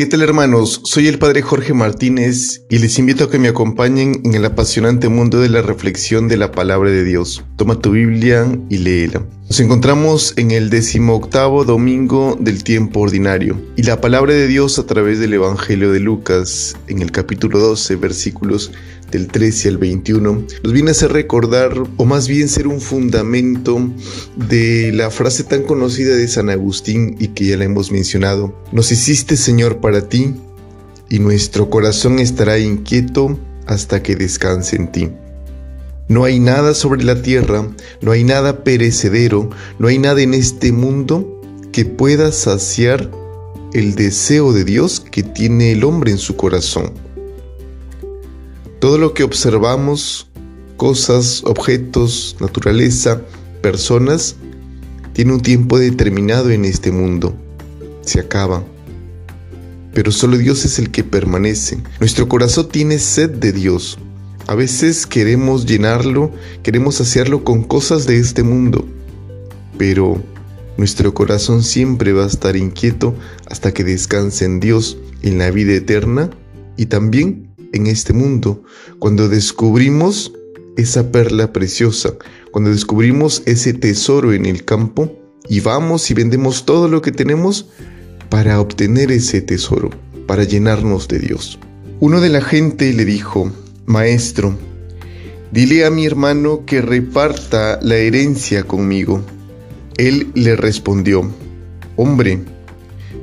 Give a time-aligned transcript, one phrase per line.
[0.00, 0.80] ¿Qué tal hermanos?
[0.84, 5.10] Soy el Padre Jorge Martínez y les invito a que me acompañen en el apasionante
[5.10, 7.44] mundo de la reflexión de la palabra de Dios.
[7.56, 9.22] Toma tu Biblia y léela.
[9.46, 14.86] Nos encontramos en el decimoctavo domingo del tiempo ordinario y la palabra de Dios a
[14.86, 18.72] través del Evangelio de Lucas en el capítulo 12 versículos
[19.10, 23.90] del 13 al 21 nos viene a hacer recordar o más bien ser un fundamento
[24.36, 28.54] de la frase tan conocida de San Agustín y que ya la hemos mencionado.
[28.72, 30.34] Nos hiciste Señor para ti
[31.08, 35.08] y nuestro corazón estará inquieto hasta que descanse en ti.
[36.08, 37.68] No hay nada sobre la tierra,
[38.02, 41.40] no hay nada perecedero, no hay nada en este mundo
[41.72, 43.10] que pueda saciar
[43.72, 46.92] el deseo de Dios que tiene el hombre en su corazón.
[48.80, 50.30] Todo lo que observamos,
[50.78, 53.20] cosas, objetos, naturaleza,
[53.60, 54.36] personas,
[55.12, 57.34] tiene un tiempo determinado en este mundo.
[58.00, 58.64] Se acaba.
[59.92, 61.82] Pero solo Dios es el que permanece.
[62.00, 63.98] Nuestro corazón tiene sed de Dios.
[64.46, 66.32] A veces queremos llenarlo,
[66.62, 68.88] queremos saciarlo con cosas de este mundo.
[69.76, 70.22] Pero
[70.78, 73.14] nuestro corazón siempre va a estar inquieto
[73.50, 76.30] hasta que descanse en Dios, en la vida eterna
[76.78, 78.62] y también en este mundo,
[78.98, 80.32] cuando descubrimos
[80.76, 82.14] esa perla preciosa,
[82.50, 85.16] cuando descubrimos ese tesoro en el campo
[85.48, 87.68] y vamos y vendemos todo lo que tenemos
[88.28, 89.90] para obtener ese tesoro,
[90.26, 91.58] para llenarnos de Dios.
[91.98, 93.52] Uno de la gente le dijo,
[93.86, 94.56] Maestro,
[95.52, 99.22] dile a mi hermano que reparta la herencia conmigo.
[99.96, 101.30] Él le respondió,
[101.96, 102.40] Hombre,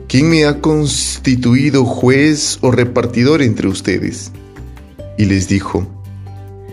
[0.08, 4.32] ¿quién me ha constituido juez o repartidor entre ustedes?
[5.18, 5.86] y les dijo,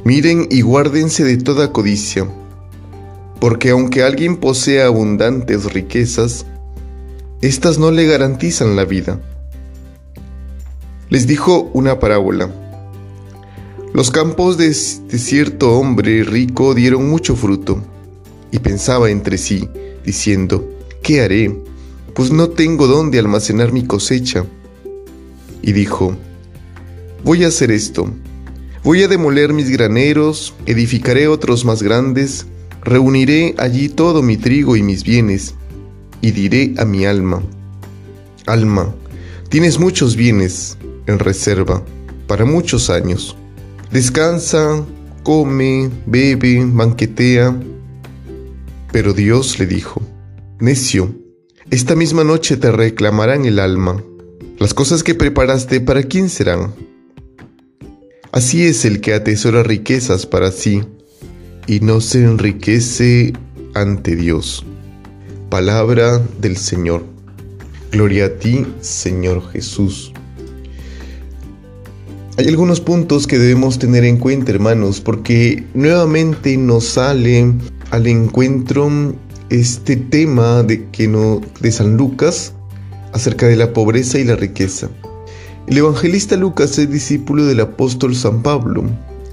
[0.05, 2.29] Miren y guárdense de toda codicia,
[3.41, 6.45] porque aunque alguien posea abundantes riquezas,
[7.41, 9.21] éstas no le garantizan la vida.
[11.09, 12.51] Les dijo una parábola.
[13.95, 17.83] Los campos de, cierto hombre rico dieron mucho fruto,
[18.51, 19.69] y pensaba entre sí,
[20.05, 20.69] diciendo,
[21.03, 21.63] ¿qué haré?
[22.15, 24.45] Pues no tengo dónde almacenar mi cosecha.
[25.63, 26.17] Y dijo,
[27.25, 28.11] voy a hacer esto
[28.85, 32.47] Voy a demoler mis graneros, edificaré otros más grandes,
[32.83, 35.55] reuniré allí todo mi trigo y mis bienes,
[36.21, 37.43] y diré a mi alma,
[38.45, 38.95] Alma,
[39.49, 40.77] tienes muchos bienes
[41.07, 41.83] en reserva
[42.27, 43.39] para muchos años.
[43.91, 44.85] Descansa,
[45.23, 47.59] come, bebe, banquetea.
[48.93, 50.03] Pero Dios le dijo,
[50.61, 51.11] Necio,
[51.75, 54.01] esta misma noche te reclamarán el alma.
[54.61, 56.73] Las cosas que preparaste, ¿para quién serán?
[58.31, 60.85] Así es el que atesora riquezas para sí
[61.67, 63.33] y no se enriquece
[63.75, 64.65] ante Dios.
[65.51, 67.05] Palabra del Señor.
[67.91, 70.13] Gloria a ti, Señor Jesús.
[72.37, 77.53] Hay algunos puntos que debemos tener en cuenta, hermanos, porque nuevamente nos sale
[77.91, 79.17] al encuentro
[79.51, 82.53] este tema de, que no, de San Lucas
[83.13, 84.89] acerca de la pobreza y la riqueza.
[85.67, 88.85] El evangelista Lucas es discípulo del apóstol San Pablo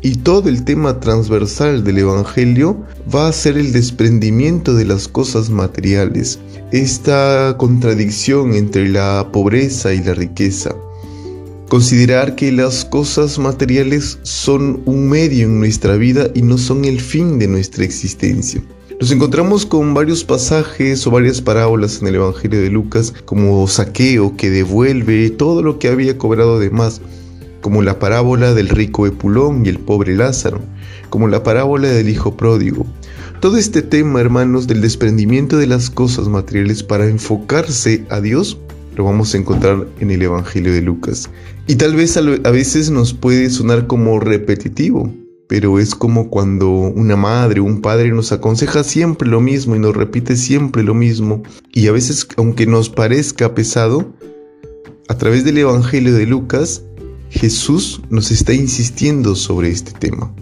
[0.02, 2.78] y todo el tema transversal del Evangelio
[3.14, 6.40] va a ser el desprendimiento de las cosas materiales,
[6.72, 10.76] esta contradicción entre la pobreza y la riqueza.
[11.70, 17.00] Considerar que las cosas materiales son un medio en nuestra vida y no son el
[17.00, 18.62] fin de nuestra existencia.
[19.02, 24.38] Nos encontramos con varios pasajes o varias parábolas en el Evangelio de Lucas, como Saqueo
[24.38, 27.02] que devuelve todo lo que había cobrado de más,
[27.62, 30.62] como la parábola del rico Epulón y el pobre Lázaro,
[31.10, 32.86] como la parábola del hijo pródigo.
[33.40, 38.60] Todo este tema, hermanos, del desprendimiento de las cosas materiales para enfocarse a Dios,
[38.96, 41.28] lo vamos a encontrar en el Evangelio de Lucas.
[41.66, 45.12] Y tal vez a veces nos puede sonar como repetitivo,
[45.52, 49.80] pero es como cuando una madre o un padre nos aconseja siempre lo mismo y
[49.80, 51.44] nos repite siempre lo mismo.
[51.74, 54.14] Y a veces, aunque nos parezca pesado,
[55.10, 56.84] a través del Evangelio de Lucas,
[57.30, 60.34] Jesús nos está insistiendo sobre este tema.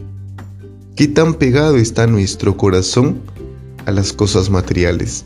[0.96, 3.20] ¿Qué tan pegado está nuestro corazón
[3.88, 5.26] a las cosas materiales?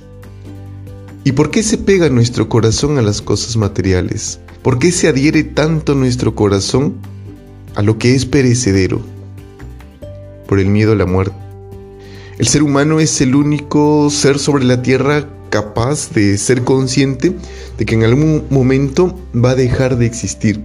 [1.26, 4.40] ¿Y por qué se pega nuestro corazón a las cosas materiales?
[4.62, 6.94] ¿Por qué se adhiere tanto nuestro corazón
[7.76, 9.13] a lo que es perecedero?
[10.48, 11.36] Por el miedo a la muerte.
[12.38, 17.36] El ser humano es el único ser sobre la tierra capaz de ser consciente
[17.78, 20.64] de que en algún momento va a dejar de existir,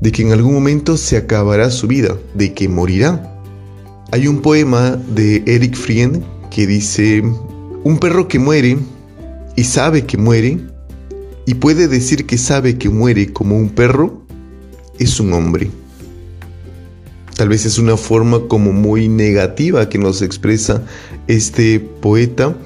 [0.00, 3.40] de que en algún momento se acabará su vida, de que morirá.
[4.12, 7.22] Hay un poema de Eric Friend que dice,
[7.84, 8.76] un perro que muere
[9.56, 10.58] y sabe que muere,
[11.46, 14.22] y puede decir que sabe que muere como un perro,
[14.98, 15.70] es un hombre.
[17.38, 20.82] Tal vez es una forma como muy negativa que nos expresa
[21.28, 22.58] este poeta,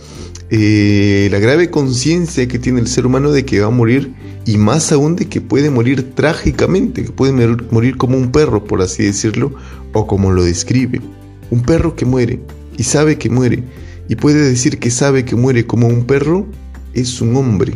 [0.48, 4.14] eh, la grave conciencia que tiene el ser humano de que va a morir
[4.46, 7.34] y más aún de que puede morir trágicamente, que puede
[7.70, 9.52] morir como un perro, por así decirlo,
[9.92, 11.02] o como lo describe.
[11.50, 12.40] Un perro que muere
[12.78, 13.64] y sabe que muere
[14.08, 16.46] y puede decir que sabe que muere como un perro,
[16.94, 17.74] es un hombre.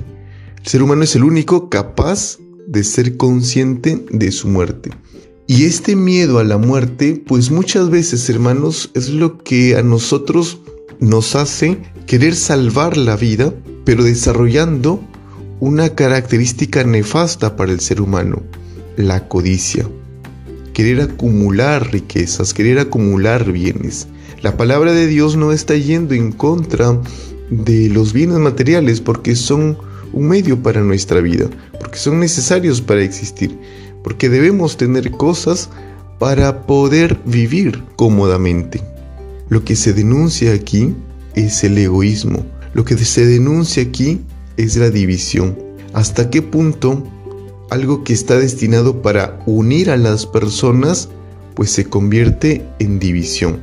[0.57, 4.93] El ser humano es el único capaz de ser consciente de su muerte.
[5.49, 10.59] Y este miedo a la muerte, pues muchas veces, hermanos, es lo que a nosotros
[10.99, 13.55] nos hace querer salvar la vida,
[13.85, 15.01] pero desarrollando
[15.61, 18.43] una característica nefasta para el ser humano,
[18.97, 19.89] la codicia.
[20.73, 24.09] Querer acumular riquezas, querer acumular bienes.
[24.43, 27.01] La palabra de Dios no está yendo en contra
[27.51, 29.79] de los bienes materiales porque son
[30.13, 31.49] un medio para nuestra vida,
[31.79, 33.57] porque son necesarios para existir,
[34.07, 35.69] porque debemos tener cosas
[36.21, 38.81] para poder vivir cómodamente.
[39.49, 40.95] Lo que se denuncia aquí
[41.35, 44.21] es el egoísmo, lo que se denuncia aquí
[44.57, 45.59] es la división.
[45.93, 47.03] ¿Hasta qué punto
[47.69, 51.09] algo que está destinado para unir a las personas
[51.57, 53.59] pues se convierte en división?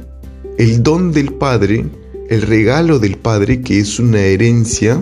[0.57, 1.86] El don del Padre,
[2.30, 5.01] el regalo del Padre que es una herencia,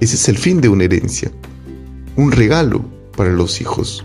[0.00, 1.30] ese es el fin de una herencia,
[2.16, 2.82] un regalo
[3.14, 4.02] para los hijos.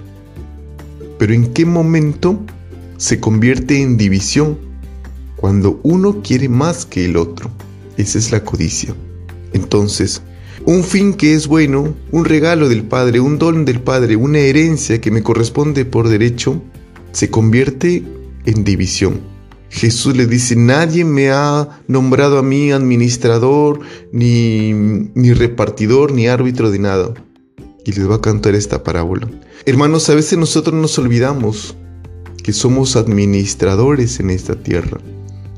[1.25, 2.39] Pero ¿en qué momento
[2.98, 4.60] se convierte en división?
[5.38, 7.50] Cuando uno quiere más que el otro.
[7.98, 8.94] Esa es la codicia.
[9.51, 10.22] Entonces,
[10.66, 15.01] un fin que es bueno, un regalo del Padre, un don del Padre, una herencia
[15.01, 16.62] que me corresponde por derecho,
[17.12, 18.04] se convierte
[18.45, 19.19] en división.
[19.69, 23.80] Jesús le dice, nadie me ha nombrado a mí administrador,
[24.12, 27.16] ni, ni repartidor, ni árbitro de nada.
[27.83, 29.27] Y les va a cantar esta parábola.
[29.68, 31.76] Hermanos, a veces nosotros nos olvidamos
[32.44, 35.00] que somos administradores en esta tierra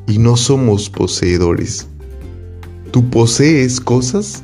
[0.07, 1.88] y no somos poseedores.
[2.92, 4.44] ¿Tú posees cosas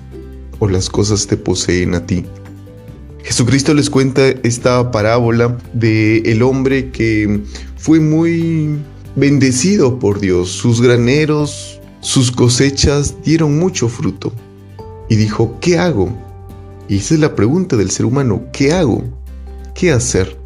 [0.60, 2.26] o las cosas te poseen a ti?
[3.24, 7.40] Jesucristo les cuenta esta parábola de el hombre que
[7.78, 8.78] fue muy
[9.16, 10.50] bendecido por Dios.
[10.50, 14.34] Sus graneros, sus cosechas dieron mucho fruto.
[15.10, 16.10] Y dijo, ¿qué hago?
[16.90, 19.23] Y esa es la pregunta del ser humano, ¿qué hago?
[19.76, 20.38] ¿Qué hacer?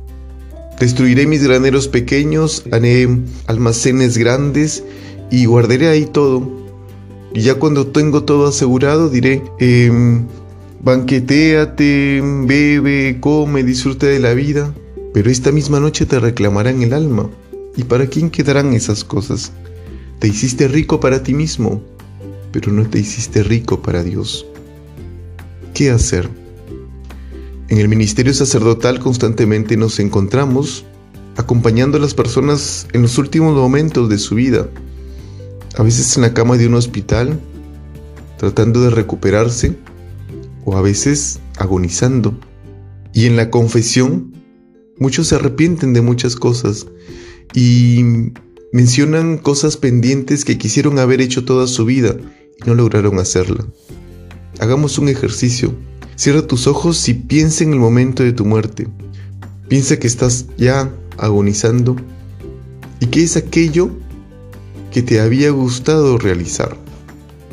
[0.79, 3.07] Destruiré mis graneros pequeños, haré
[3.47, 4.83] almacenes grandes
[5.31, 6.49] y guardaré ahí todo.
[7.33, 9.91] Y ya cuando tengo todo asegurado diré, eh,
[10.81, 14.73] banqueteate, bebe, come, disfruta de la vida.
[15.13, 17.29] Pero esta misma noche te reclamarán el alma.
[17.75, 19.51] ¿Y para quién quedarán esas cosas?
[20.19, 21.81] Te hiciste rico para ti mismo,
[22.51, 24.45] pero no te hiciste rico para Dios.
[25.73, 26.29] ¿Qué hacer?
[27.69, 30.85] En el ministerio sacerdotal constantemente nos encontramos
[31.35, 34.69] acompañando a las personas en los últimos momentos de su vida,
[35.75, 37.39] a veces en la cama de un hospital,
[38.37, 39.75] tratando de recuperarse,
[40.63, 42.37] o a veces agonizando.
[43.13, 44.33] Y en la confesión,
[44.97, 46.87] muchos se arrepienten de muchas cosas
[47.53, 48.03] y
[48.71, 52.15] mencionan cosas pendientes que quisieron haber hecho toda su vida
[52.59, 53.65] y no lograron hacerla.
[54.59, 55.73] Hagamos un ejercicio.
[56.17, 58.87] Cierra tus ojos y piensa en el momento de tu muerte.
[59.69, 61.95] Piensa que estás ya agonizando
[62.99, 63.91] y que es aquello
[64.91, 66.75] que te había gustado realizar.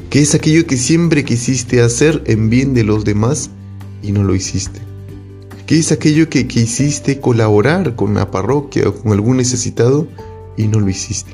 [0.09, 3.50] Que es aquello que siempre quisiste hacer en bien de los demás
[4.02, 4.80] y no lo hiciste.
[5.66, 10.09] ¿Qué es aquello que quisiste colaborar con la parroquia o con algún necesitado
[10.56, 11.33] y no lo hiciste?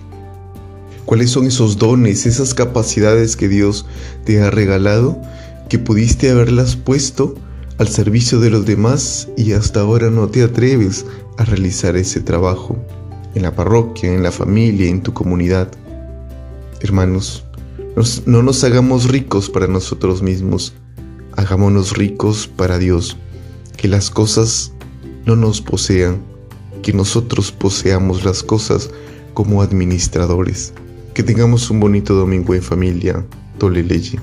[1.06, 3.87] ¿Cuáles son esos dones, esas capacidades que Dios
[4.25, 5.16] te ha regalado
[5.71, 7.35] que pudiste haberlas puesto
[7.79, 11.07] al servicio de los demás y hasta ahora no te atreves
[11.39, 12.77] a realizar ese trabajo
[13.35, 15.71] en la parroquia, en la familia, en tu comunidad?
[16.81, 17.45] Hermanos,
[18.27, 20.75] no nos hagamos ricos para nosotros mismos,
[21.37, 23.17] hagámonos ricos para Dios
[23.77, 24.73] que las cosas
[25.25, 26.21] no nos posean,
[26.83, 28.91] que nosotros poseamos las cosas
[29.35, 30.73] como administradores.
[31.15, 33.25] Que tengamos un bonito domingo en familia.
[33.59, 34.19] Tole Leye.